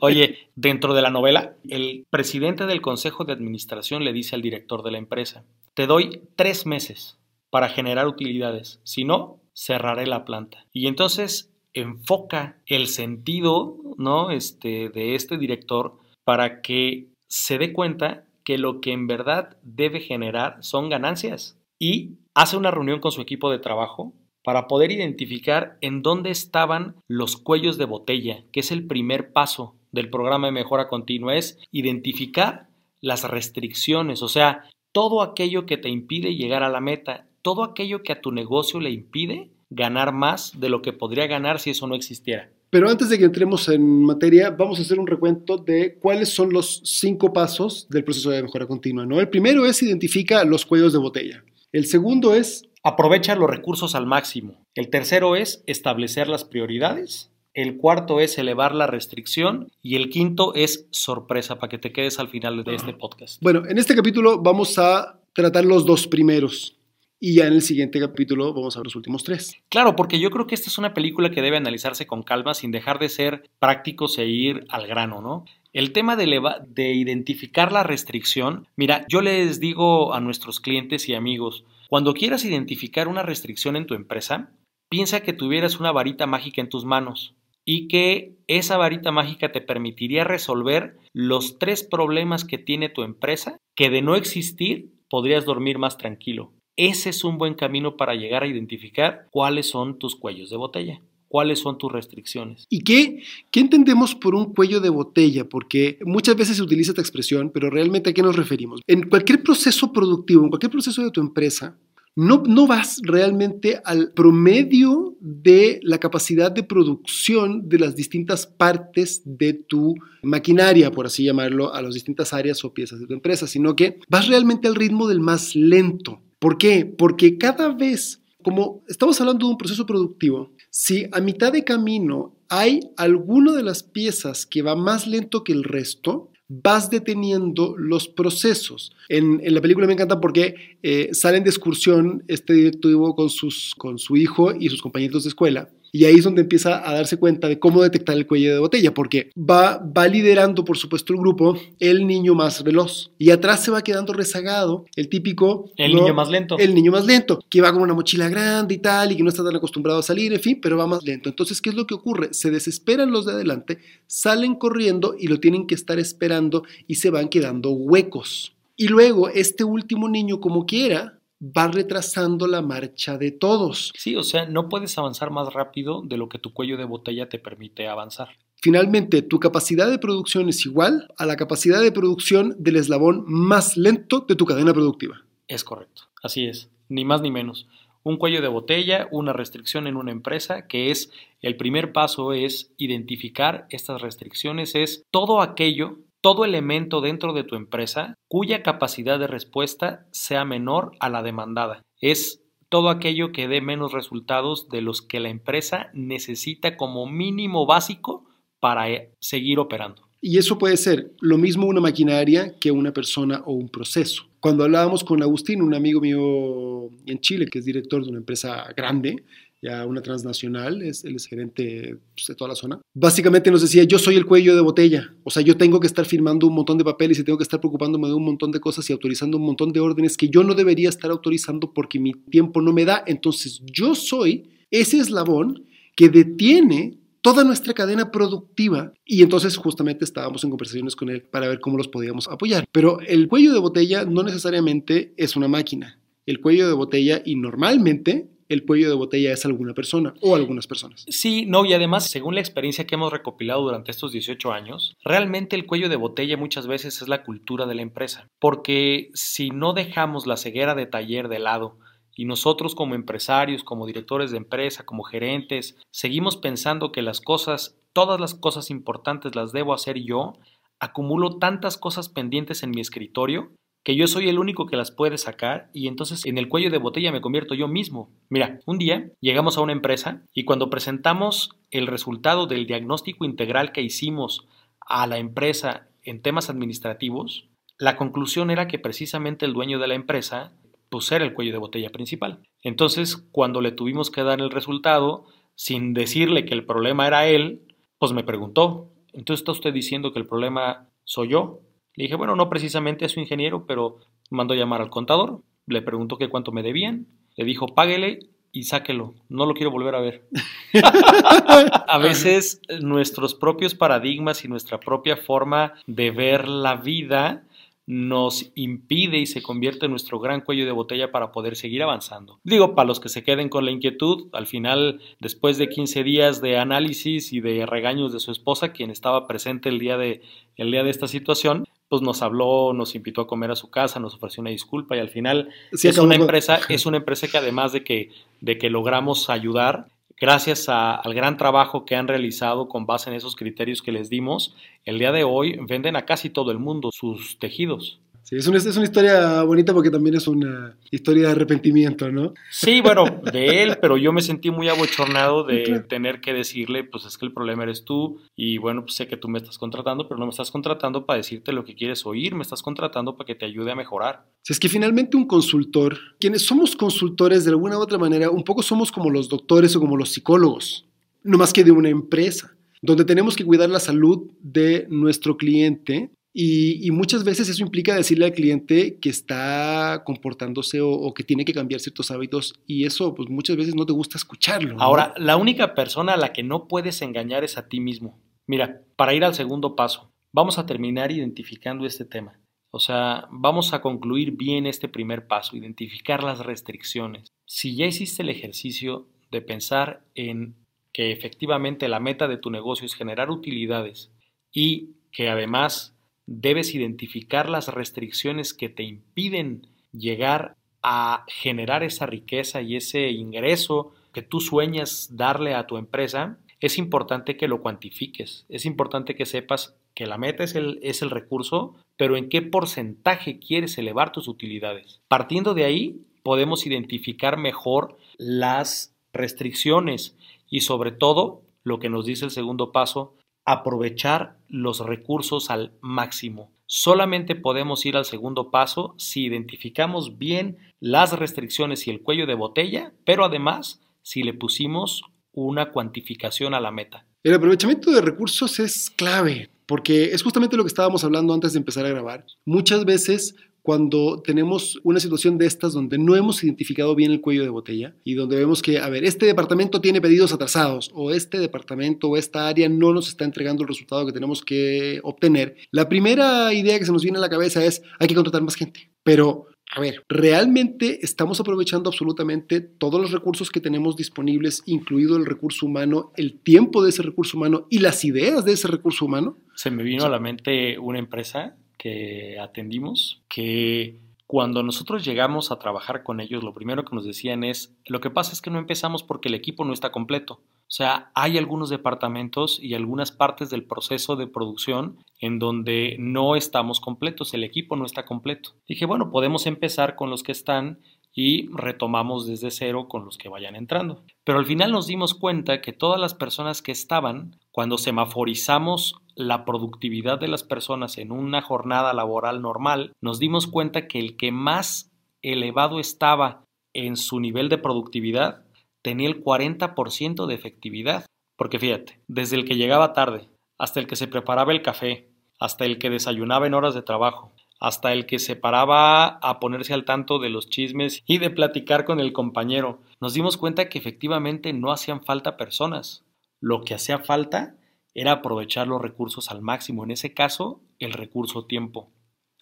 Oye, 0.00 0.50
dentro 0.54 0.92
de 0.94 1.02
la 1.02 1.10
novela, 1.10 1.56
el 1.68 2.06
presidente 2.10 2.66
del 2.66 2.82
consejo 2.82 3.24
de 3.24 3.32
administración 3.32 4.04
le 4.04 4.12
dice 4.12 4.36
al 4.36 4.42
director 4.42 4.82
de 4.82 4.90
la 4.90 4.98
empresa, 4.98 5.44
te 5.74 5.86
doy 5.86 6.22
tres 6.36 6.66
meses 6.66 7.18
para 7.48 7.68
generar 7.68 8.06
utilidades, 8.06 8.80
si 8.84 9.04
no, 9.04 9.40
cerraré 9.54 10.06
la 10.06 10.24
planta. 10.24 10.66
Y 10.72 10.86
entonces 10.86 11.52
enfoca 11.72 12.58
el 12.66 12.86
sentido 12.86 13.76
¿no? 13.96 14.30
este, 14.30 14.88
de 14.90 15.14
este 15.14 15.38
director 15.38 15.98
para 16.24 16.60
que 16.60 17.08
se 17.28 17.58
dé 17.58 17.72
cuenta 17.72 18.24
que 18.44 18.58
lo 18.58 18.80
que 18.80 18.92
en 18.92 19.06
verdad 19.06 19.56
debe 19.62 20.00
generar 20.00 20.58
son 20.60 20.88
ganancias. 20.88 21.58
Y 21.78 22.18
hace 22.34 22.56
una 22.56 22.70
reunión 22.70 23.00
con 23.00 23.12
su 23.12 23.20
equipo 23.20 23.50
de 23.50 23.58
trabajo 23.58 24.12
para 24.42 24.68
poder 24.68 24.92
identificar 24.92 25.76
en 25.80 26.02
dónde 26.02 26.30
estaban 26.30 26.96
los 27.08 27.36
cuellos 27.36 27.78
de 27.78 27.84
botella, 27.84 28.44
que 28.52 28.60
es 28.60 28.70
el 28.70 28.86
primer 28.86 29.32
paso 29.32 29.74
del 29.92 30.10
programa 30.10 30.48
de 30.48 30.52
mejora 30.52 30.88
continua, 30.88 31.36
es 31.36 31.58
identificar 31.72 32.68
las 33.00 33.24
restricciones, 33.24 34.22
o 34.22 34.28
sea, 34.28 34.64
todo 34.92 35.22
aquello 35.22 35.66
que 35.66 35.78
te 35.78 35.88
impide 35.88 36.34
llegar 36.34 36.62
a 36.62 36.68
la 36.68 36.80
meta, 36.80 37.26
todo 37.42 37.64
aquello 37.64 38.02
que 38.02 38.12
a 38.12 38.20
tu 38.20 38.32
negocio 38.32 38.80
le 38.80 38.90
impide 38.90 39.50
ganar 39.70 40.12
más 40.12 40.58
de 40.58 40.68
lo 40.68 40.82
que 40.82 40.92
podría 40.92 41.26
ganar 41.26 41.60
si 41.60 41.70
eso 41.70 41.86
no 41.86 41.94
existiera. 41.94 42.50
Pero 42.70 42.88
antes 42.88 43.08
de 43.08 43.18
que 43.18 43.24
entremos 43.24 43.68
en 43.68 44.04
materia, 44.04 44.50
vamos 44.50 44.78
a 44.78 44.82
hacer 44.82 45.00
un 45.00 45.06
recuento 45.06 45.58
de 45.58 45.96
cuáles 45.98 46.28
son 46.28 46.52
los 46.52 46.80
cinco 46.84 47.32
pasos 47.32 47.88
del 47.88 48.04
proceso 48.04 48.30
de 48.30 48.42
mejora 48.42 48.66
continua. 48.66 49.04
¿no? 49.04 49.18
El 49.18 49.28
primero 49.28 49.66
es 49.66 49.82
identifica 49.82 50.44
los 50.44 50.64
cuellos 50.64 50.92
de 50.92 51.00
botella. 51.00 51.42
El 51.72 51.86
segundo 51.86 52.34
es 52.34 52.68
Aprovecha 52.82 53.34
los 53.34 53.50
recursos 53.50 53.94
al 53.94 54.06
máximo. 54.06 54.64
El 54.74 54.88
tercero 54.88 55.36
es 55.36 55.62
establecer 55.66 56.28
las 56.28 56.44
prioridades. 56.44 57.30
El 57.52 57.76
cuarto 57.76 58.20
es 58.20 58.38
elevar 58.38 58.74
la 58.74 58.86
restricción 58.86 59.70
y 59.82 59.96
el 59.96 60.08
quinto 60.08 60.54
es 60.54 60.86
sorpresa 60.90 61.58
para 61.58 61.68
que 61.68 61.78
te 61.78 61.92
quedes 61.92 62.18
al 62.18 62.28
final 62.28 62.64
de 62.64 62.74
este 62.74 62.94
podcast. 62.94 63.42
Bueno, 63.42 63.64
en 63.68 63.76
este 63.76 63.94
capítulo 63.94 64.40
vamos 64.40 64.78
a 64.78 65.20
tratar 65.34 65.66
los 65.66 65.84
dos 65.84 66.06
primeros 66.06 66.78
y 67.18 67.34
ya 67.34 67.46
en 67.46 67.52
el 67.52 67.62
siguiente 67.62 68.00
capítulo 68.00 68.54
vamos 68.54 68.76
a 68.76 68.80
ver 68.80 68.86
los 68.86 68.96
últimos 68.96 69.24
tres. 69.24 69.54
Claro, 69.68 69.94
porque 69.94 70.18
yo 70.18 70.30
creo 70.30 70.46
que 70.46 70.54
esta 70.54 70.70
es 70.70 70.78
una 70.78 70.94
película 70.94 71.30
que 71.30 71.42
debe 71.42 71.58
analizarse 71.58 72.06
con 72.06 72.22
calma 72.22 72.54
sin 72.54 72.70
dejar 72.70 72.98
de 72.98 73.10
ser 73.10 73.50
prácticos 73.58 74.16
e 74.18 74.26
ir 74.26 74.64
al 74.70 74.86
grano, 74.86 75.20
¿no? 75.20 75.44
El 75.72 75.92
tema 75.92 76.16
de, 76.16 76.40
de 76.66 76.92
identificar 76.94 77.70
la 77.70 77.84
restricción, 77.84 78.66
mira, 78.74 79.06
yo 79.08 79.20
les 79.20 79.60
digo 79.60 80.14
a 80.14 80.20
nuestros 80.20 80.58
clientes 80.58 81.08
y 81.08 81.14
amigos, 81.14 81.64
cuando 81.88 82.12
quieras 82.12 82.44
identificar 82.44 83.06
una 83.06 83.22
restricción 83.22 83.76
en 83.76 83.86
tu 83.86 83.94
empresa, 83.94 84.50
piensa 84.88 85.20
que 85.20 85.32
tuvieras 85.32 85.78
una 85.78 85.92
varita 85.92 86.26
mágica 86.26 86.60
en 86.60 86.68
tus 86.68 86.84
manos 86.84 87.36
y 87.64 87.86
que 87.86 88.34
esa 88.48 88.78
varita 88.78 89.12
mágica 89.12 89.52
te 89.52 89.60
permitiría 89.60 90.24
resolver 90.24 90.98
los 91.12 91.60
tres 91.60 91.84
problemas 91.84 92.44
que 92.44 92.58
tiene 92.58 92.88
tu 92.88 93.04
empresa, 93.04 93.56
que 93.76 93.90
de 93.90 94.02
no 94.02 94.16
existir 94.16 94.90
podrías 95.08 95.44
dormir 95.44 95.78
más 95.78 95.98
tranquilo. 95.98 96.52
Ese 96.76 97.10
es 97.10 97.22
un 97.22 97.38
buen 97.38 97.54
camino 97.54 97.96
para 97.96 98.16
llegar 98.16 98.42
a 98.42 98.48
identificar 98.48 99.28
cuáles 99.30 99.68
son 99.68 100.00
tus 100.00 100.16
cuellos 100.16 100.50
de 100.50 100.56
botella 100.56 101.00
cuáles 101.30 101.60
son 101.60 101.78
tus 101.78 101.92
restricciones. 101.92 102.66
¿Y 102.68 102.80
qué, 102.80 103.22
qué 103.52 103.60
entendemos 103.60 104.16
por 104.16 104.34
un 104.34 104.52
cuello 104.52 104.80
de 104.80 104.88
botella? 104.88 105.48
Porque 105.48 105.96
muchas 106.04 106.34
veces 106.34 106.56
se 106.56 106.62
utiliza 106.62 106.90
esta 106.90 107.00
expresión, 107.00 107.52
pero 107.54 107.70
realmente 107.70 108.10
a 108.10 108.12
qué 108.12 108.20
nos 108.20 108.34
referimos. 108.34 108.80
En 108.88 109.08
cualquier 109.08 109.40
proceso 109.40 109.92
productivo, 109.92 110.42
en 110.42 110.48
cualquier 110.48 110.72
proceso 110.72 111.04
de 111.04 111.12
tu 111.12 111.20
empresa, 111.20 111.78
no, 112.16 112.42
no, 112.44 112.66
vas 112.66 113.00
realmente 113.04 113.80
al 113.84 114.10
promedio 114.10 115.14
de 115.20 115.78
la 115.84 115.98
capacidad 115.98 116.50
de 116.50 116.64
producción 116.64 117.68
de 117.68 117.78
las 117.78 117.94
distintas 117.94 118.48
partes 118.48 119.22
de 119.24 119.52
tu 119.54 119.94
maquinaria, 120.24 120.90
por 120.90 121.06
así 121.06 121.22
llamarlo, 121.22 121.72
a 121.72 121.80
las 121.80 121.94
distintas 121.94 122.34
áreas 122.34 122.64
o 122.64 122.74
piezas 122.74 122.98
de 122.98 123.06
tu 123.06 123.14
empresa, 123.14 123.46
sino 123.46 123.76
que 123.76 124.00
vas 124.08 124.26
realmente 124.26 124.66
al 124.66 124.74
ritmo 124.74 125.06
del 125.06 125.20
más 125.20 125.54
lento. 125.54 126.20
¿Por 126.40 126.58
qué? 126.58 126.84
Porque 126.86 127.38
cada 127.38 127.72
vez, 127.72 128.20
como 128.42 128.82
estamos 128.88 129.20
hablando 129.20 129.46
de 129.46 129.52
un 129.52 129.58
proceso 129.58 129.86
productivo, 129.86 130.50
si 130.70 131.06
a 131.12 131.20
mitad 131.20 131.52
de 131.52 131.64
camino 131.64 132.34
hay 132.48 132.80
alguna 132.96 133.52
de 133.52 133.62
las 133.62 133.82
piezas 133.82 134.46
que 134.46 134.62
va 134.62 134.76
más 134.76 135.06
lento 135.06 135.44
que 135.44 135.52
el 135.52 135.64
resto, 135.64 136.30
vas 136.48 136.90
deteniendo 136.90 137.76
los 137.76 138.08
procesos. 138.08 138.92
En, 139.08 139.40
la 139.42 139.60
película 139.60 139.86
me 139.86 139.92
encanta 139.92 140.20
porque 140.20 140.78
eh, 140.82 141.10
salen 141.12 141.44
de 141.44 141.50
excursión 141.50 142.24
este 142.26 142.54
directivo 142.54 143.14
con, 143.14 143.30
sus, 143.30 143.74
con 143.76 143.98
su 143.98 144.16
hijo 144.16 144.52
y 144.52 144.68
sus 144.68 144.82
compañeros 144.82 145.24
de 145.24 145.28
escuela 145.28 145.70
y 145.92 146.04
ahí 146.04 146.16
es 146.16 146.24
donde 146.24 146.42
empieza 146.42 146.88
a 146.88 146.94
darse 146.94 147.16
cuenta 147.16 147.48
de 147.48 147.58
cómo 147.58 147.82
detectar 147.82 148.16
el 148.16 148.26
cuello 148.26 148.52
de 148.54 148.60
botella, 148.60 148.94
porque 148.94 149.30
va, 149.36 149.78
va 149.78 150.06
liderando, 150.06 150.64
por 150.64 150.76
supuesto, 150.76 151.12
el 151.12 151.18
grupo 151.18 151.58
el 151.78 152.06
niño 152.06 152.34
más 152.34 152.62
veloz. 152.62 153.10
Y 153.18 153.30
atrás 153.30 153.64
se 153.64 153.70
va 153.70 153.82
quedando 153.82 154.12
rezagado 154.12 154.84
el 154.96 155.08
típico... 155.08 155.70
El 155.76 155.94
niño 155.94 156.14
más 156.14 156.28
lento. 156.28 156.58
El 156.58 156.74
niño 156.74 156.92
más 156.92 157.06
lento, 157.06 157.40
que 157.48 157.60
va 157.60 157.72
con 157.72 157.82
una 157.82 157.94
mochila 157.94 158.28
grande 158.28 158.74
y 158.74 158.78
tal, 158.78 159.12
y 159.12 159.16
que 159.16 159.22
no 159.22 159.28
está 159.28 159.44
tan 159.44 159.56
acostumbrado 159.56 159.98
a 159.98 160.02
salir, 160.02 160.32
en 160.32 160.40
fin, 160.40 160.60
pero 160.60 160.76
va 160.76 160.86
más 160.86 161.02
lento. 161.02 161.28
Entonces, 161.28 161.60
¿qué 161.60 161.70
es 161.70 161.76
lo 161.76 161.86
que 161.86 161.94
ocurre? 161.94 162.28
Se 162.32 162.50
desesperan 162.50 163.10
los 163.10 163.26
de 163.26 163.32
adelante, 163.32 163.78
salen 164.06 164.54
corriendo 164.54 165.14
y 165.18 165.26
lo 165.26 165.40
tienen 165.40 165.66
que 165.66 165.74
estar 165.74 165.98
esperando 165.98 166.62
y 166.86 166.96
se 166.96 167.10
van 167.10 167.28
quedando 167.28 167.70
huecos. 167.70 168.54
Y 168.76 168.88
luego, 168.88 169.28
este 169.28 169.64
último 169.64 170.08
niño, 170.08 170.40
como 170.40 170.64
quiera, 170.64 171.19
va 171.40 171.68
retrasando 171.68 172.46
la 172.46 172.62
marcha 172.62 173.16
de 173.16 173.30
todos. 173.30 173.92
Sí, 173.96 174.16
o 174.16 174.22
sea, 174.22 174.46
no 174.46 174.68
puedes 174.68 174.96
avanzar 174.98 175.30
más 175.30 175.52
rápido 175.52 176.02
de 176.02 176.16
lo 176.16 176.28
que 176.28 176.38
tu 176.38 176.52
cuello 176.52 176.76
de 176.76 176.84
botella 176.84 177.28
te 177.28 177.38
permite 177.38 177.88
avanzar. 177.88 178.28
Finalmente, 178.62 179.22
tu 179.22 179.40
capacidad 179.40 179.90
de 179.90 179.98
producción 179.98 180.48
es 180.50 180.66
igual 180.66 181.08
a 181.16 181.24
la 181.24 181.36
capacidad 181.36 181.80
de 181.80 181.92
producción 181.92 182.54
del 182.58 182.76
eslabón 182.76 183.24
más 183.26 183.78
lento 183.78 184.26
de 184.28 184.36
tu 184.36 184.44
cadena 184.44 184.74
productiva. 184.74 185.24
Es 185.48 185.64
correcto, 185.64 186.02
así 186.22 186.44
es, 186.44 186.68
ni 186.88 187.06
más 187.06 187.22
ni 187.22 187.30
menos. 187.30 187.66
Un 188.02 188.18
cuello 188.18 188.42
de 188.42 188.48
botella, 188.48 189.08
una 189.10 189.32
restricción 189.32 189.86
en 189.86 189.96
una 189.96 190.12
empresa, 190.12 190.66
que 190.66 190.90
es 190.90 191.10
el 191.40 191.56
primer 191.56 191.92
paso 191.92 192.32
es 192.32 192.72
identificar 192.76 193.66
estas 193.70 194.00
restricciones, 194.02 194.74
es 194.74 195.04
todo 195.10 195.40
aquello 195.40 195.98
todo 196.20 196.44
elemento 196.44 197.00
dentro 197.00 197.32
de 197.32 197.44
tu 197.44 197.56
empresa 197.56 198.14
cuya 198.28 198.62
capacidad 198.62 199.18
de 199.18 199.26
respuesta 199.26 200.06
sea 200.12 200.44
menor 200.44 200.92
a 201.00 201.08
la 201.08 201.22
demandada. 201.22 201.82
Es 202.00 202.42
todo 202.68 202.88
aquello 202.88 203.32
que 203.32 203.48
dé 203.48 203.60
menos 203.60 203.92
resultados 203.92 204.68
de 204.68 204.80
los 204.80 205.02
que 205.02 205.20
la 205.20 205.28
empresa 205.28 205.90
necesita 205.92 206.76
como 206.76 207.06
mínimo 207.06 207.66
básico 207.66 208.24
para 208.60 208.90
eh, 208.90 209.12
seguir 209.20 209.58
operando. 209.58 210.02
Y 210.22 210.36
eso 210.38 210.58
puede 210.58 210.76
ser 210.76 211.12
lo 211.20 211.38
mismo 211.38 211.66
una 211.66 211.80
maquinaria 211.80 212.54
que 212.60 212.70
una 212.70 212.92
persona 212.92 213.42
o 213.46 213.54
un 213.54 213.70
proceso. 213.70 214.24
Cuando 214.38 214.64
hablábamos 214.64 215.02
con 215.02 215.22
Agustín, 215.22 215.62
un 215.62 215.74
amigo 215.74 216.00
mío 216.00 216.90
en 217.06 217.20
Chile, 217.20 217.46
que 217.50 217.58
es 217.58 217.64
director 217.64 218.04
de 218.04 218.10
una 218.10 218.18
empresa 218.18 218.66
grande, 218.76 219.24
ya 219.62 219.86
una 219.86 220.00
transnacional, 220.02 220.82
es, 220.82 221.04
él 221.04 221.16
es 221.16 221.26
gerente 221.26 221.96
pues, 222.14 222.26
de 222.28 222.34
toda 222.34 222.48
la 222.48 222.54
zona. 222.54 222.80
Básicamente 222.94 223.50
nos 223.50 223.62
decía, 223.62 223.84
yo 223.84 223.98
soy 223.98 224.16
el 224.16 224.26
cuello 224.26 224.54
de 224.54 224.62
botella, 224.62 225.14
o 225.24 225.30
sea, 225.30 225.42
yo 225.42 225.56
tengo 225.56 225.80
que 225.80 225.86
estar 225.86 226.06
firmando 226.06 226.46
un 226.46 226.54
montón 226.54 226.78
de 226.78 226.84
papeles 226.84 227.18
y 227.18 227.24
tengo 227.24 227.38
que 227.38 227.44
estar 227.44 227.60
preocupándome 227.60 228.08
de 228.08 228.14
un 228.14 228.24
montón 228.24 228.50
de 228.52 228.60
cosas 228.60 228.88
y 228.88 228.92
autorizando 228.92 229.36
un 229.36 229.44
montón 229.44 229.72
de 229.72 229.80
órdenes 229.80 230.16
que 230.16 230.28
yo 230.28 230.44
no 230.44 230.54
debería 230.54 230.88
estar 230.88 231.10
autorizando 231.10 231.72
porque 231.72 231.98
mi 231.98 232.12
tiempo 232.12 232.62
no 232.62 232.72
me 232.72 232.84
da. 232.84 233.02
Entonces, 233.06 233.60
yo 233.64 233.94
soy 233.94 234.48
ese 234.70 234.98
eslabón 234.98 235.66
que 235.94 236.08
detiene 236.08 236.98
toda 237.22 237.44
nuestra 237.44 237.74
cadena 237.74 238.10
productiva 238.10 238.94
y 239.04 239.22
entonces 239.22 239.56
justamente 239.56 240.04
estábamos 240.04 240.42
en 240.44 240.50
conversaciones 240.50 240.96
con 240.96 241.10
él 241.10 241.22
para 241.22 241.48
ver 241.48 241.60
cómo 241.60 241.76
los 241.76 241.88
podíamos 241.88 242.28
apoyar. 242.28 242.66
Pero 242.72 243.00
el 243.00 243.28
cuello 243.28 243.52
de 243.52 243.60
botella 243.60 244.04
no 244.04 244.22
necesariamente 244.22 245.12
es 245.16 245.36
una 245.36 245.48
máquina. 245.48 246.00
El 246.26 246.40
cuello 246.40 246.66
de 246.68 246.74
botella 246.74 247.22
y 247.24 247.36
normalmente 247.36 248.30
el 248.50 248.66
cuello 248.66 248.88
de 248.88 248.96
botella 248.96 249.32
es 249.32 249.44
alguna 249.46 249.74
persona 249.74 250.12
o 250.20 250.34
algunas 250.34 250.66
personas. 250.66 251.06
Sí, 251.08 251.46
no, 251.46 251.64
y 251.64 251.72
además, 251.72 252.08
según 252.10 252.34
la 252.34 252.40
experiencia 252.40 252.86
que 252.86 252.96
hemos 252.96 253.12
recopilado 253.12 253.62
durante 253.62 253.92
estos 253.92 254.12
18 254.12 254.52
años, 254.52 254.96
realmente 255.04 255.54
el 255.54 255.66
cuello 255.66 255.88
de 255.88 255.96
botella 255.96 256.36
muchas 256.36 256.66
veces 256.66 257.00
es 257.00 257.08
la 257.08 257.22
cultura 257.22 257.66
de 257.66 257.76
la 257.76 257.82
empresa, 257.82 258.28
porque 258.40 259.10
si 259.14 259.50
no 259.50 259.72
dejamos 259.72 260.26
la 260.26 260.36
ceguera 260.36 260.74
de 260.74 260.86
taller 260.86 261.28
de 261.28 261.38
lado, 261.38 261.78
y 262.16 262.24
nosotros 262.24 262.74
como 262.74 262.96
empresarios, 262.96 263.64
como 263.64 263.86
directores 263.86 264.30
de 264.32 264.38
empresa, 264.38 264.84
como 264.84 265.04
gerentes, 265.04 265.78
seguimos 265.90 266.36
pensando 266.36 266.92
que 266.92 267.02
las 267.02 267.20
cosas, 267.20 267.78
todas 267.92 268.20
las 268.20 268.34
cosas 268.34 268.68
importantes 268.70 269.36
las 269.36 269.52
debo 269.52 269.72
hacer 269.72 270.02
yo, 270.02 270.34
acumulo 270.80 271.38
tantas 271.38 271.78
cosas 271.78 272.08
pendientes 272.08 272.62
en 272.62 272.72
mi 272.72 272.80
escritorio 272.80 273.52
que 273.82 273.96
yo 273.96 274.06
soy 274.06 274.28
el 274.28 274.38
único 274.38 274.66
que 274.66 274.76
las 274.76 274.90
puede 274.90 275.16
sacar 275.18 275.70
y 275.72 275.88
entonces 275.88 276.26
en 276.26 276.38
el 276.38 276.48
cuello 276.48 276.70
de 276.70 276.78
botella 276.78 277.12
me 277.12 277.20
convierto 277.20 277.54
yo 277.54 277.68
mismo. 277.68 278.10
Mira, 278.28 278.60
un 278.66 278.78
día 278.78 279.10
llegamos 279.20 279.56
a 279.56 279.62
una 279.62 279.72
empresa 279.72 280.22
y 280.34 280.44
cuando 280.44 280.70
presentamos 280.70 281.50
el 281.70 281.86
resultado 281.86 282.46
del 282.46 282.66
diagnóstico 282.66 283.24
integral 283.24 283.72
que 283.72 283.82
hicimos 283.82 284.46
a 284.80 285.06
la 285.06 285.18
empresa 285.18 285.88
en 286.02 286.20
temas 286.22 286.50
administrativos, 286.50 287.48
La 287.80 287.96
conclusión 287.96 288.50
era 288.50 288.68
que 288.68 288.78
precisamente 288.78 289.46
el 289.46 289.54
dueño 289.54 289.78
de 289.78 289.88
la 289.88 289.94
empresa 289.94 290.52
pues 290.90 291.10
era 291.12 291.24
el 291.24 291.32
cuello 291.32 291.52
de 291.52 291.58
botella 291.58 291.90
principal. 291.90 292.40
Entonces, 292.62 293.16
cuando 293.32 293.62
le 293.62 293.72
tuvimos 293.72 294.10
que 294.10 294.22
dar 294.22 294.40
el 294.40 294.50
resultado, 294.50 295.24
sin 295.54 295.94
decirle 295.94 296.44
que 296.44 296.52
el 296.52 296.66
problema 296.66 297.06
era 297.06 297.26
él, 297.26 297.62
pues 297.98 298.12
me 298.12 298.22
preguntó, 298.22 298.92
entonces 299.14 299.40
está 299.40 299.52
usted 299.52 299.72
diciendo 299.72 300.12
que 300.12 300.18
el 300.18 300.26
problema 300.26 300.88
soy 301.04 301.28
yo. 301.28 301.60
Le 301.94 302.04
dije, 302.04 302.16
bueno, 302.16 302.36
no 302.36 302.48
precisamente 302.48 303.04
es 303.04 303.12
su 303.12 303.20
ingeniero, 303.20 303.66
pero 303.66 303.98
mandó 304.30 304.54
llamar 304.54 304.80
al 304.80 304.90
contador, 304.90 305.42
le 305.66 305.82
preguntó 305.82 306.16
que 306.18 306.28
cuánto 306.28 306.52
me 306.52 306.62
debían, 306.62 307.06
le 307.36 307.44
dijo, 307.44 307.66
páguele 307.68 308.20
y 308.52 308.64
sáquelo, 308.64 309.14
no 309.28 309.46
lo 309.46 309.54
quiero 309.54 309.70
volver 309.70 309.94
a 309.94 310.00
ver. 310.00 310.28
a 311.86 311.98
veces 311.98 312.60
nuestros 312.80 313.34
propios 313.34 313.74
paradigmas 313.74 314.44
y 314.44 314.48
nuestra 314.48 314.80
propia 314.80 315.16
forma 315.16 315.74
de 315.86 316.10
ver 316.10 316.48
la 316.48 316.76
vida 316.76 317.44
nos 317.86 318.52
impide 318.54 319.18
y 319.18 319.26
se 319.26 319.42
convierte 319.42 319.86
en 319.86 319.90
nuestro 319.90 320.20
gran 320.20 320.42
cuello 320.42 320.64
de 320.64 320.70
botella 320.70 321.10
para 321.10 321.32
poder 321.32 321.56
seguir 321.56 321.82
avanzando. 321.82 322.38
Digo, 322.44 322.76
para 322.76 322.86
los 322.86 323.00
que 323.00 323.08
se 323.08 323.24
queden 323.24 323.48
con 323.48 323.64
la 323.64 323.72
inquietud, 323.72 324.28
al 324.32 324.46
final, 324.46 325.00
después 325.18 325.58
de 325.58 325.68
15 325.68 326.04
días 326.04 326.40
de 326.40 326.56
análisis 326.56 327.32
y 327.32 327.40
de 327.40 327.66
regaños 327.66 328.12
de 328.12 328.20
su 328.20 328.30
esposa, 328.30 328.72
quien 328.72 328.90
estaba 328.90 329.26
presente 329.26 329.68
el 329.68 329.80
día 329.80 329.96
de, 329.96 330.22
el 330.56 330.70
día 330.70 330.84
de 330.84 330.90
esta 330.90 331.08
situación, 331.08 331.66
pues 331.90 332.02
nos 332.02 332.22
habló, 332.22 332.72
nos 332.72 332.94
invitó 332.94 333.22
a 333.22 333.26
comer 333.26 333.50
a 333.50 333.56
su 333.56 333.68
casa, 333.68 333.98
nos 333.98 334.14
ofreció 334.14 334.42
una 334.42 334.50
disculpa 334.50 334.96
y 334.96 335.00
al 335.00 335.08
final 335.08 335.48
es 335.72 335.98
una 335.98 336.14
empresa, 336.14 336.60
es 336.68 336.86
una 336.86 336.98
empresa 336.98 337.26
que 337.26 337.36
además 337.36 337.72
de 337.72 337.82
que, 337.82 338.10
de 338.40 338.58
que 338.58 338.70
logramos 338.70 339.28
ayudar, 339.28 339.88
gracias 340.16 340.68
al 340.68 341.12
gran 341.14 341.36
trabajo 341.36 341.84
que 341.84 341.96
han 341.96 342.06
realizado 342.06 342.68
con 342.68 342.86
base 342.86 343.10
en 343.10 343.16
esos 343.16 343.34
criterios 343.34 343.82
que 343.82 343.90
les 343.90 344.08
dimos, 344.08 344.54
el 344.84 345.00
día 345.00 345.10
de 345.10 345.24
hoy 345.24 345.58
venden 345.66 345.96
a 345.96 346.06
casi 346.06 346.30
todo 346.30 346.52
el 346.52 346.60
mundo 346.60 346.90
sus 346.92 347.40
tejidos. 347.40 347.98
Sí, 348.22 348.36
es 348.36 348.46
una, 348.46 348.58
es 348.58 348.76
una 348.76 348.84
historia 348.84 349.42
bonita 349.42 349.72
porque 349.72 349.90
también 349.90 350.16
es 350.16 350.28
una 350.28 350.76
historia 350.90 351.26
de 351.26 351.32
arrepentimiento, 351.32 352.10
¿no? 352.12 352.34
Sí, 352.50 352.80
bueno, 352.80 353.04
de 353.32 353.62
él, 353.62 353.78
pero 353.80 353.96
yo 353.96 354.12
me 354.12 354.22
sentí 354.22 354.50
muy 354.50 354.68
abochornado 354.68 355.44
de 355.44 355.80
tener 355.80 356.20
que 356.20 356.32
decirle, 356.32 356.84
pues 356.84 357.04
es 357.06 357.18
que 357.18 357.26
el 357.26 357.32
problema 357.32 357.64
eres 357.64 357.84
tú 357.84 358.20
y 358.36 358.58
bueno, 358.58 358.82
pues 358.82 358.94
sé 358.94 359.08
que 359.08 359.16
tú 359.16 359.28
me 359.28 359.38
estás 359.38 359.58
contratando, 359.58 360.06
pero 360.08 360.18
no 360.18 360.26
me 360.26 360.30
estás 360.30 360.50
contratando 360.50 361.06
para 361.06 361.16
decirte 361.16 361.52
lo 361.52 361.64
que 361.64 361.74
quieres 361.74 362.06
oír, 362.06 362.34
me 362.34 362.42
estás 362.42 362.62
contratando 362.62 363.16
para 363.16 363.26
que 363.26 363.34
te 363.34 363.46
ayude 363.46 363.72
a 363.72 363.76
mejorar. 363.76 364.26
Si 364.42 364.52
es 364.52 364.60
que 364.60 364.68
finalmente 364.68 365.16
un 365.16 365.26
consultor, 365.26 365.98
quienes 366.18 366.44
somos 366.46 366.76
consultores 366.76 367.44
de 367.44 367.50
alguna 367.50 367.78
u 367.78 367.80
otra 367.80 367.98
manera, 367.98 368.30
un 368.30 368.44
poco 368.44 368.62
somos 368.62 368.92
como 368.92 369.10
los 369.10 369.28
doctores 369.28 369.74
o 369.74 369.80
como 369.80 369.96
los 369.96 370.10
psicólogos, 370.10 370.86
no 371.22 371.36
más 371.36 371.52
que 371.52 371.64
de 371.64 371.72
una 371.72 371.88
empresa 371.88 372.54
donde 372.82 373.04
tenemos 373.04 373.36
que 373.36 373.44
cuidar 373.44 373.68
la 373.68 373.80
salud 373.80 374.30
de 374.40 374.86
nuestro 374.88 375.36
cliente 375.36 376.10
y, 376.32 376.90
muchas 376.92 377.24
veces 377.24 377.48
eso 377.48 377.62
implica 377.62 377.94
decirle 377.94 378.26
al 378.26 378.32
cliente 378.32 378.98
que 379.00 379.08
está 379.08 380.02
comportándose 380.04 380.80
o, 380.80 381.12
que 381.12 381.24
tiene 381.24 381.44
que 381.44 381.52
cambiar 381.52 381.80
ciertos 381.80 382.10
hábitos 382.10 382.54
y 382.66 382.84
eso 382.84 383.14
pues 383.14 383.28
muchas 383.28 383.56
veces 383.56 383.74
no 383.74 383.84
te 383.84 383.92
gusta 383.92 384.16
escucharlo. 384.16 384.80
Ahora, 384.80 385.12
la 385.16 385.36
única 385.36 385.74
persona 385.74 386.14
a 386.14 386.16
la 386.16 386.32
que 386.32 386.42
no 386.42 386.68
puedes 386.68 387.02
engañar 387.02 387.42
es 387.42 387.58
a 387.58 387.68
ti 387.68 387.80
mismo. 387.80 388.20
Mira, 388.46 388.82
para 388.96 389.14
ir 389.14 389.24
al 389.24 389.34
segundo 389.34 389.74
paso, 389.74 390.12
vamos 390.32 390.58
a 390.58 390.66
terminar 390.66 391.10
identificando 391.10 391.84
este 391.84 392.04
tema. 392.04 392.38
O 392.72 392.78
sea, 392.78 393.26
vamos 393.32 393.72
a 393.72 393.80
concluir 393.80 394.36
bien 394.36 394.66
este 394.66 394.88
primer 394.88 395.26
paso, 395.26 395.56
identificar 395.56 396.22
las 396.22 396.38
restricciones. 396.38 397.32
Si 397.44 397.74
ya 397.74 397.86
hiciste 397.86 398.22
el 398.22 398.28
ejercicio 398.28 399.08
de 399.32 399.42
pensar 399.42 400.04
en 400.14 400.54
que 400.92 401.10
efectivamente 401.10 401.88
la 401.88 401.98
meta 401.98 402.28
de 402.28 402.36
tu 402.36 402.50
negocio 402.50 402.86
es 402.86 402.94
generar 402.94 403.30
utilidades 403.30 404.12
y 404.52 404.90
que 405.10 405.28
además 405.28 405.96
debes 406.30 406.76
identificar 406.76 407.50
las 407.50 407.68
restricciones 407.68 408.54
que 408.54 408.68
te 408.68 408.84
impiden 408.84 409.66
llegar 409.92 410.54
a 410.80 411.24
generar 411.26 411.82
esa 411.82 412.06
riqueza 412.06 412.62
y 412.62 412.76
ese 412.76 413.10
ingreso 413.10 413.92
que 414.12 414.22
tú 414.22 414.40
sueñas 414.40 415.08
darle 415.16 415.54
a 415.54 415.66
tu 415.66 415.76
empresa, 415.76 416.38
es 416.60 416.78
importante 416.78 417.36
que 417.36 417.48
lo 417.48 417.60
cuantifiques, 417.60 418.46
es 418.48 418.64
importante 418.64 419.16
que 419.16 419.26
sepas 419.26 419.74
que 419.94 420.06
la 420.06 420.18
meta 420.18 420.44
es 420.44 420.54
el, 420.54 420.78
es 420.82 421.02
el 421.02 421.10
recurso, 421.10 421.74
pero 421.96 422.16
en 422.16 422.28
qué 422.28 422.42
porcentaje 422.42 423.40
quieres 423.40 423.76
elevar 423.76 424.12
tus 424.12 424.28
utilidades. 424.28 425.00
Partiendo 425.08 425.52
de 425.52 425.64
ahí, 425.64 426.00
podemos 426.22 426.64
identificar 426.64 427.38
mejor 427.38 427.98
las 428.18 428.94
restricciones 429.12 430.16
y 430.48 430.60
sobre 430.60 430.92
todo, 430.92 431.42
lo 431.64 431.80
que 431.80 431.90
nos 431.90 432.06
dice 432.06 432.24
el 432.24 432.30
segundo 432.30 432.70
paso, 432.70 433.14
aprovechar 433.52 434.36
los 434.48 434.80
recursos 434.80 435.50
al 435.50 435.72
máximo. 435.80 436.52
Solamente 436.66 437.34
podemos 437.34 437.84
ir 437.84 437.96
al 437.96 438.04
segundo 438.04 438.50
paso 438.50 438.94
si 438.96 439.24
identificamos 439.24 440.18
bien 440.18 440.58
las 440.78 441.18
restricciones 441.18 441.86
y 441.86 441.90
el 441.90 442.02
cuello 442.02 442.26
de 442.26 442.34
botella, 442.34 442.92
pero 443.04 443.24
además 443.24 443.80
si 444.02 444.22
le 444.22 444.34
pusimos 444.34 445.02
una 445.32 445.72
cuantificación 445.72 446.54
a 446.54 446.60
la 446.60 446.70
meta. 446.70 447.06
El 447.22 447.34
aprovechamiento 447.34 447.90
de 447.90 448.00
recursos 448.00 448.60
es 448.60 448.88
clave, 448.90 449.50
porque 449.66 450.04
es 450.12 450.22
justamente 450.22 450.56
lo 450.56 450.62
que 450.62 450.68
estábamos 450.68 451.04
hablando 451.04 451.34
antes 451.34 451.52
de 451.52 451.58
empezar 451.58 451.84
a 451.86 451.90
grabar. 451.90 452.24
Muchas 452.44 452.84
veces 452.84 453.34
cuando 453.62 454.22
tenemos 454.22 454.78
una 454.82 455.00
situación 455.00 455.38
de 455.38 455.46
estas 455.46 455.72
donde 455.72 455.98
no 455.98 456.16
hemos 456.16 456.42
identificado 456.42 456.94
bien 456.94 457.12
el 457.12 457.20
cuello 457.20 457.42
de 457.42 457.48
botella 457.48 457.94
y 458.04 458.14
donde 458.14 458.36
vemos 458.36 458.62
que, 458.62 458.78
a 458.78 458.88
ver, 458.88 459.04
este 459.04 459.26
departamento 459.26 459.80
tiene 459.80 460.00
pedidos 460.00 460.32
atrasados 460.32 460.90
o 460.94 461.10
este 461.10 461.38
departamento 461.38 462.08
o 462.08 462.16
esta 462.16 462.48
área 462.48 462.68
no 462.68 462.92
nos 462.92 463.08
está 463.08 463.24
entregando 463.24 463.62
el 463.62 463.68
resultado 463.68 464.06
que 464.06 464.12
tenemos 464.12 464.42
que 464.42 465.00
obtener, 465.02 465.56
la 465.70 465.88
primera 465.88 466.52
idea 466.52 466.78
que 466.78 466.86
se 466.86 466.92
nos 466.92 467.02
viene 467.02 467.18
a 467.18 467.20
la 467.20 467.28
cabeza 467.28 467.64
es 467.64 467.82
hay 467.98 468.08
que 468.08 468.14
contratar 468.14 468.42
más 468.42 468.54
gente. 468.54 468.90
Pero 469.02 469.46
a 469.72 469.80
ver, 469.80 470.04
¿realmente 470.08 470.98
estamos 471.02 471.38
aprovechando 471.38 471.90
absolutamente 471.90 472.60
todos 472.60 473.00
los 473.00 473.12
recursos 473.12 473.50
que 473.50 473.60
tenemos 473.60 473.96
disponibles, 473.96 474.64
incluido 474.66 475.16
el 475.16 475.26
recurso 475.26 475.66
humano, 475.66 476.12
el 476.16 476.40
tiempo 476.40 476.82
de 476.82 476.90
ese 476.90 477.02
recurso 477.02 477.36
humano 477.36 477.66
y 477.70 477.78
las 477.78 478.04
ideas 478.04 478.44
de 478.44 478.52
ese 478.52 478.66
recurso 478.66 479.04
humano? 479.04 479.38
Se 479.54 479.70
me 479.70 479.84
vino 479.84 480.04
a 480.04 480.08
la 480.08 480.18
mente 480.18 480.76
una 480.78 480.98
empresa 480.98 481.56
que 481.80 482.38
atendimos 482.38 483.22
que 483.26 483.98
cuando 484.26 484.62
nosotros 484.62 485.02
llegamos 485.02 485.50
a 485.50 485.58
trabajar 485.58 486.02
con 486.02 486.20
ellos, 486.20 486.44
lo 486.44 486.52
primero 486.52 486.84
que 486.84 486.94
nos 486.94 487.06
decían 487.06 487.42
es, 487.42 487.74
lo 487.86 488.00
que 488.00 488.10
pasa 488.10 488.32
es 488.32 488.42
que 488.42 488.50
no 488.50 488.58
empezamos 488.58 489.02
porque 489.02 489.28
el 489.28 489.34
equipo 489.34 489.64
no 489.64 489.72
está 489.72 489.90
completo. 489.90 490.34
O 490.34 490.72
sea, 490.72 491.10
hay 491.14 491.38
algunos 491.38 491.70
departamentos 491.70 492.60
y 492.62 492.74
algunas 492.74 493.12
partes 493.12 493.48
del 493.48 493.64
proceso 493.64 494.14
de 494.16 494.26
producción 494.26 494.98
en 495.20 495.38
donde 495.38 495.96
no 495.98 496.36
estamos 496.36 496.80
completos, 496.80 497.32
el 497.32 497.44
equipo 497.44 497.76
no 497.76 497.86
está 497.86 498.04
completo. 498.04 498.50
Dije, 498.68 498.84
bueno, 498.84 499.10
podemos 499.10 499.46
empezar 499.46 499.96
con 499.96 500.10
los 500.10 500.22
que 500.22 500.32
están 500.32 500.80
y 501.12 501.48
retomamos 501.48 502.26
desde 502.26 502.50
cero 502.50 502.86
con 502.88 503.04
los 503.04 503.18
que 503.18 503.28
vayan 503.28 503.56
entrando. 503.56 504.04
Pero 504.24 504.38
al 504.38 504.46
final 504.46 504.70
nos 504.72 504.86
dimos 504.86 505.14
cuenta 505.14 505.60
que 505.60 505.72
todas 505.72 506.00
las 506.00 506.14
personas 506.14 506.62
que 506.62 506.72
estaban, 506.72 507.36
cuando 507.50 507.78
semaforizamos 507.78 509.00
la 509.16 509.44
productividad 509.44 510.18
de 510.18 510.28
las 510.28 510.44
personas 510.44 510.98
en 510.98 511.12
una 511.12 511.42
jornada 511.42 511.92
laboral 511.92 512.42
normal, 512.42 512.92
nos 513.00 513.18
dimos 513.18 513.46
cuenta 513.46 513.88
que 513.88 513.98
el 513.98 514.16
que 514.16 514.32
más 514.32 514.90
elevado 515.22 515.80
estaba 515.80 516.44
en 516.72 516.96
su 516.96 517.20
nivel 517.20 517.48
de 517.48 517.58
productividad 517.58 518.44
tenía 518.82 519.08
el 519.08 519.22
40% 519.22 520.26
de 520.26 520.34
efectividad. 520.34 521.06
Porque 521.36 521.58
fíjate, 521.58 522.00
desde 522.06 522.36
el 522.36 522.44
que 522.44 522.56
llegaba 522.56 522.92
tarde, 522.92 523.28
hasta 523.58 523.80
el 523.80 523.86
que 523.86 523.96
se 523.96 524.08
preparaba 524.08 524.52
el 524.52 524.62
café, 524.62 525.10
hasta 525.38 525.64
el 525.64 525.78
que 525.78 525.90
desayunaba 525.90 526.46
en 526.46 526.54
horas 526.54 526.74
de 526.74 526.82
trabajo, 526.82 527.32
hasta 527.60 527.92
el 527.92 528.06
que 528.06 528.18
se 528.18 528.36
paraba 528.36 529.06
a 529.18 529.38
ponerse 529.38 529.74
al 529.74 529.84
tanto 529.84 530.18
de 530.18 530.30
los 530.30 530.48
chismes 530.48 531.02
y 531.06 531.18
de 531.18 531.30
platicar 531.30 531.84
con 531.84 532.00
el 532.00 532.12
compañero, 532.14 532.80
nos 533.00 533.12
dimos 533.12 533.36
cuenta 533.36 533.68
que 533.68 533.78
efectivamente 533.78 534.54
no 534.54 534.72
hacían 534.72 535.04
falta 535.04 535.36
personas. 535.36 536.04
Lo 536.40 536.64
que 536.64 536.74
hacía 536.74 536.98
falta 537.00 537.56
era 537.94 538.12
aprovechar 538.12 538.66
los 538.66 538.80
recursos 538.80 539.30
al 539.30 539.42
máximo, 539.42 539.84
en 539.84 539.90
ese 539.90 540.14
caso, 540.14 540.62
el 540.78 540.94
recurso 540.94 541.44
tiempo. 541.44 541.92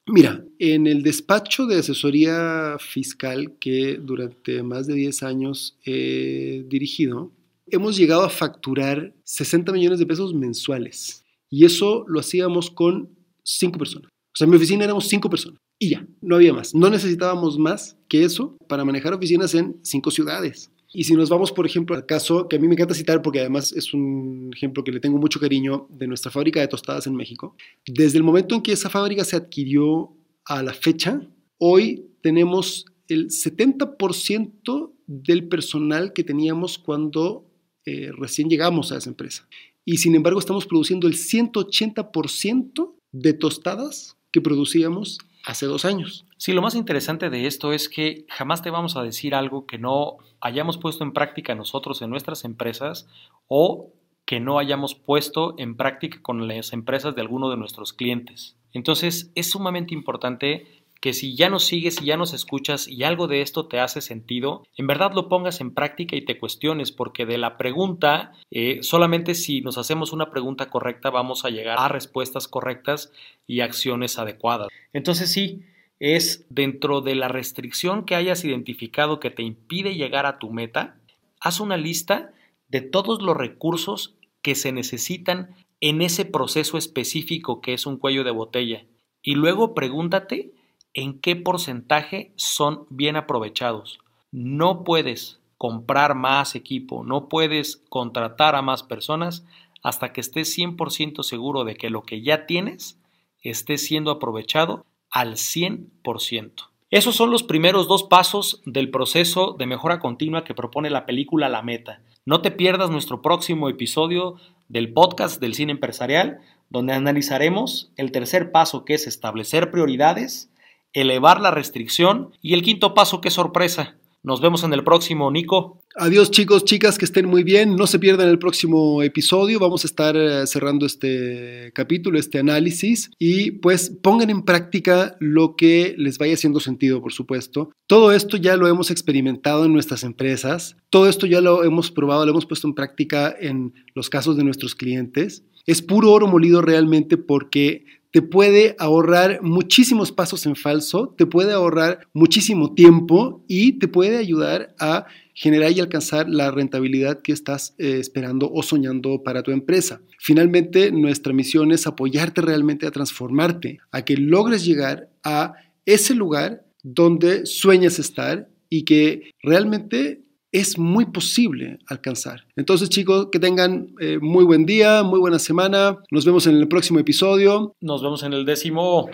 Mira, 0.06 0.42
en 0.58 0.86
el 0.86 1.02
despacho 1.02 1.66
de 1.66 1.80
asesoría 1.80 2.76
fiscal 2.78 3.58
que 3.58 3.98
durante 4.00 4.62
más 4.62 4.86
de 4.86 4.94
10 4.94 5.22
años 5.24 5.78
he 5.84 6.64
dirigido, 6.68 7.32
hemos 7.66 7.96
llegado 7.96 8.22
a 8.22 8.30
facturar 8.30 9.14
60 9.24 9.72
millones 9.72 9.98
de 9.98 10.06
pesos 10.06 10.32
mensuales. 10.32 11.24
Y 11.50 11.64
eso 11.64 12.04
lo 12.08 12.20
hacíamos 12.20 12.70
con 12.70 13.10
cinco 13.42 13.78
personas. 13.78 14.10
Sea, 14.38 14.44
en 14.44 14.50
mi 14.50 14.56
oficina 14.56 14.84
éramos 14.84 15.08
cinco 15.08 15.28
personas 15.28 15.60
y 15.80 15.90
ya, 15.90 16.06
no 16.20 16.36
había 16.36 16.52
más. 16.52 16.72
No 16.72 16.88
necesitábamos 16.88 17.58
más 17.58 17.96
que 18.08 18.22
eso 18.22 18.56
para 18.68 18.84
manejar 18.84 19.12
oficinas 19.12 19.52
en 19.56 19.80
cinco 19.82 20.12
ciudades. 20.12 20.70
Y 20.92 21.02
si 21.02 21.16
nos 21.16 21.28
vamos, 21.28 21.50
por 21.50 21.66
ejemplo, 21.66 21.96
al 21.96 22.06
caso 22.06 22.46
que 22.46 22.54
a 22.54 22.60
mí 22.60 22.68
me 22.68 22.74
encanta 22.74 22.94
citar 22.94 23.20
porque 23.20 23.40
además 23.40 23.72
es 23.72 23.92
un 23.92 24.52
ejemplo 24.54 24.84
que 24.84 24.92
le 24.92 25.00
tengo 25.00 25.18
mucho 25.18 25.40
cariño 25.40 25.88
de 25.90 26.06
nuestra 26.06 26.30
fábrica 26.30 26.60
de 26.60 26.68
tostadas 26.68 27.08
en 27.08 27.16
México, 27.16 27.56
desde 27.84 28.16
el 28.16 28.22
momento 28.22 28.54
en 28.54 28.62
que 28.62 28.70
esa 28.70 28.88
fábrica 28.88 29.24
se 29.24 29.34
adquirió 29.34 30.16
a 30.44 30.62
la 30.62 30.72
fecha, 30.72 31.20
hoy 31.58 32.06
tenemos 32.22 32.86
el 33.08 33.30
70% 33.30 34.92
del 35.08 35.48
personal 35.48 36.12
que 36.12 36.22
teníamos 36.22 36.78
cuando 36.78 37.44
eh, 37.86 38.12
recién 38.16 38.48
llegamos 38.48 38.92
a 38.92 38.98
esa 38.98 39.10
empresa. 39.10 39.48
Y 39.84 39.96
sin 39.96 40.14
embargo 40.14 40.38
estamos 40.38 40.64
produciendo 40.64 41.08
el 41.08 41.14
180% 41.14 42.94
de 43.10 43.32
tostadas 43.32 44.14
que 44.32 44.40
producíamos 44.40 45.18
hace 45.44 45.66
dos 45.66 45.84
años. 45.84 46.26
Sí, 46.36 46.52
lo 46.52 46.62
más 46.62 46.74
interesante 46.74 47.30
de 47.30 47.46
esto 47.46 47.72
es 47.72 47.88
que 47.88 48.26
jamás 48.28 48.62
te 48.62 48.70
vamos 48.70 48.96
a 48.96 49.02
decir 49.02 49.34
algo 49.34 49.66
que 49.66 49.78
no 49.78 50.18
hayamos 50.40 50.78
puesto 50.78 51.04
en 51.04 51.12
práctica 51.12 51.54
nosotros 51.54 52.02
en 52.02 52.10
nuestras 52.10 52.44
empresas 52.44 53.08
o 53.46 53.92
que 54.24 54.40
no 54.40 54.58
hayamos 54.58 54.94
puesto 54.94 55.54
en 55.56 55.76
práctica 55.76 56.20
con 56.20 56.46
las 56.48 56.74
empresas 56.74 57.14
de 57.14 57.22
alguno 57.22 57.48
de 57.48 57.56
nuestros 57.56 57.94
clientes. 57.94 58.56
Entonces, 58.74 59.32
es 59.34 59.50
sumamente 59.50 59.94
importante 59.94 60.77
que 61.00 61.12
si 61.12 61.36
ya 61.36 61.48
nos 61.48 61.64
sigues 61.64 62.02
y 62.02 62.06
ya 62.06 62.16
nos 62.16 62.34
escuchas 62.34 62.88
y 62.88 63.04
algo 63.04 63.28
de 63.28 63.40
esto 63.40 63.66
te 63.66 63.80
hace 63.80 64.00
sentido, 64.00 64.66
en 64.76 64.86
verdad 64.86 65.12
lo 65.14 65.28
pongas 65.28 65.60
en 65.60 65.72
práctica 65.72 66.16
y 66.16 66.24
te 66.24 66.38
cuestiones, 66.38 66.92
porque 66.92 67.26
de 67.26 67.38
la 67.38 67.56
pregunta, 67.56 68.32
eh, 68.50 68.80
solamente 68.82 69.34
si 69.34 69.60
nos 69.60 69.78
hacemos 69.78 70.12
una 70.12 70.30
pregunta 70.30 70.70
correcta 70.70 71.10
vamos 71.10 71.44
a 71.44 71.50
llegar 71.50 71.78
a 71.78 71.88
respuestas 71.88 72.48
correctas 72.48 73.12
y 73.46 73.60
acciones 73.60 74.18
adecuadas. 74.18 74.68
Entonces 74.92 75.30
sí, 75.30 75.62
es 76.00 76.46
dentro 76.48 77.00
de 77.00 77.14
la 77.14 77.28
restricción 77.28 78.04
que 78.04 78.14
hayas 78.14 78.44
identificado 78.44 79.20
que 79.20 79.30
te 79.30 79.42
impide 79.42 79.94
llegar 79.94 80.26
a 80.26 80.38
tu 80.38 80.50
meta, 80.50 80.96
haz 81.40 81.60
una 81.60 81.76
lista 81.76 82.32
de 82.68 82.80
todos 82.80 83.22
los 83.22 83.36
recursos 83.36 84.14
que 84.42 84.54
se 84.54 84.72
necesitan 84.72 85.54
en 85.80 86.02
ese 86.02 86.24
proceso 86.24 86.78
específico 86.78 87.60
que 87.60 87.74
es 87.74 87.86
un 87.86 87.98
cuello 87.98 88.24
de 88.24 88.30
botella. 88.30 88.84
Y 89.22 89.34
luego 89.34 89.74
pregúntate 89.74 90.52
en 90.98 91.20
qué 91.20 91.36
porcentaje 91.36 92.32
son 92.34 92.86
bien 92.90 93.14
aprovechados. 93.14 94.00
No 94.32 94.82
puedes 94.82 95.40
comprar 95.56 96.16
más 96.16 96.56
equipo, 96.56 97.04
no 97.04 97.28
puedes 97.28 97.84
contratar 97.88 98.56
a 98.56 98.62
más 98.62 98.82
personas 98.82 99.46
hasta 99.84 100.12
que 100.12 100.20
estés 100.20 100.58
100% 100.58 101.22
seguro 101.22 101.62
de 101.62 101.76
que 101.76 101.88
lo 101.88 102.02
que 102.02 102.20
ya 102.20 102.46
tienes 102.46 103.00
esté 103.42 103.78
siendo 103.78 104.10
aprovechado 104.10 104.86
al 105.08 105.34
100%. 105.34 106.52
Esos 106.90 107.14
son 107.14 107.30
los 107.30 107.44
primeros 107.44 107.86
dos 107.86 108.02
pasos 108.02 108.60
del 108.66 108.90
proceso 108.90 109.54
de 109.56 109.66
mejora 109.66 110.00
continua 110.00 110.42
que 110.42 110.54
propone 110.54 110.90
la 110.90 111.06
película 111.06 111.48
La 111.48 111.62
Meta. 111.62 112.02
No 112.26 112.40
te 112.42 112.50
pierdas 112.50 112.90
nuestro 112.90 113.22
próximo 113.22 113.68
episodio 113.68 114.34
del 114.68 114.92
podcast 114.92 115.40
del 115.40 115.54
cine 115.54 115.70
empresarial, 115.70 116.40
donde 116.70 116.94
analizaremos 116.94 117.92
el 117.96 118.10
tercer 118.10 118.50
paso 118.50 118.84
que 118.84 118.94
es 118.94 119.06
establecer 119.06 119.70
prioridades, 119.70 120.50
elevar 120.92 121.40
la 121.40 121.50
restricción 121.50 122.30
y 122.42 122.54
el 122.54 122.62
quinto 122.62 122.94
paso, 122.94 123.20
qué 123.20 123.30
sorpresa. 123.30 123.98
Nos 124.24 124.40
vemos 124.40 124.64
en 124.64 124.72
el 124.72 124.82
próximo, 124.82 125.30
Nico. 125.30 125.80
Adiós 125.94 126.30
chicos, 126.32 126.64
chicas, 126.64 126.98
que 126.98 127.04
estén 127.04 127.26
muy 127.26 127.44
bien. 127.44 127.76
No 127.76 127.86
se 127.86 128.00
pierdan 128.00 128.28
el 128.28 128.38
próximo 128.38 129.02
episodio. 129.02 129.60
Vamos 129.60 129.84
a 129.84 129.86
estar 129.86 130.16
eh, 130.16 130.46
cerrando 130.46 130.86
este 130.86 131.70
capítulo, 131.72 132.18
este 132.18 132.40
análisis. 132.40 133.10
Y 133.18 133.52
pues 133.52 133.90
pongan 134.02 134.28
en 134.28 134.42
práctica 134.42 135.16
lo 135.20 135.54
que 135.54 135.94
les 135.96 136.18
vaya 136.18 136.34
haciendo 136.34 136.58
sentido, 136.58 137.00
por 137.00 137.12
supuesto. 137.12 137.70
Todo 137.86 138.12
esto 138.12 138.36
ya 138.36 138.56
lo 138.56 138.66
hemos 138.66 138.90
experimentado 138.90 139.64
en 139.64 139.72
nuestras 139.72 140.02
empresas. 140.02 140.76
Todo 140.90 141.08
esto 141.08 141.26
ya 141.26 141.40
lo 141.40 141.62
hemos 141.62 141.92
probado, 141.92 142.26
lo 142.26 142.32
hemos 142.32 142.46
puesto 142.46 142.66
en 142.66 142.74
práctica 142.74 143.34
en 143.38 143.72
los 143.94 144.10
casos 144.10 144.36
de 144.36 144.44
nuestros 144.44 144.74
clientes. 144.74 145.44
Es 145.64 145.80
puro 145.80 146.12
oro 146.12 146.26
molido 146.26 146.60
realmente 146.60 147.18
porque 147.18 147.84
te 148.10 148.22
puede 148.22 148.74
ahorrar 148.78 149.40
muchísimos 149.42 150.12
pasos 150.12 150.46
en 150.46 150.56
falso, 150.56 151.14
te 151.16 151.26
puede 151.26 151.52
ahorrar 151.52 152.08
muchísimo 152.14 152.74
tiempo 152.74 153.44
y 153.48 153.78
te 153.78 153.88
puede 153.88 154.16
ayudar 154.16 154.74
a 154.78 155.06
generar 155.34 155.72
y 155.72 155.80
alcanzar 155.80 156.28
la 156.28 156.50
rentabilidad 156.50 157.20
que 157.22 157.32
estás 157.32 157.74
eh, 157.78 157.98
esperando 158.00 158.50
o 158.52 158.62
soñando 158.62 159.22
para 159.22 159.42
tu 159.42 159.50
empresa. 159.50 160.00
Finalmente, 160.18 160.90
nuestra 160.90 161.32
misión 161.32 161.70
es 161.70 161.86
apoyarte 161.86 162.40
realmente 162.40 162.86
a 162.86 162.90
transformarte, 162.90 163.78
a 163.92 164.04
que 164.04 164.16
logres 164.16 164.64
llegar 164.64 165.10
a 165.22 165.54
ese 165.84 166.14
lugar 166.14 166.64
donde 166.82 167.46
sueñas 167.46 167.98
estar 167.98 168.48
y 168.70 168.84
que 168.84 169.30
realmente 169.42 170.22
es 170.52 170.78
muy 170.78 171.06
posible 171.06 171.78
alcanzar. 171.86 172.44
Entonces, 172.56 172.88
chicos, 172.88 173.28
que 173.30 173.38
tengan 173.38 173.88
eh, 174.00 174.18
muy 174.20 174.44
buen 174.44 174.66
día, 174.66 175.02
muy 175.02 175.20
buena 175.20 175.38
semana. 175.38 175.98
Nos 176.10 176.24
vemos 176.24 176.46
en 176.46 176.56
el 176.56 176.68
próximo 176.68 176.98
episodio. 176.98 177.74
Nos 177.80 178.02
vemos 178.02 178.22
en 178.22 178.32
el 178.32 178.44
décimo. 178.44 179.08